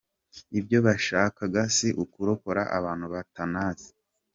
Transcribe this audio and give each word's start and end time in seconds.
Ibyo 0.59 0.77
bashakaga 0.85 1.61
si 1.75 1.87
ukurokora 2.03 2.61
abantu 2.77 3.05
batanazi. 3.13 3.89